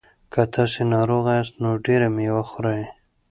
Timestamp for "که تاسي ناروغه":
0.33-1.31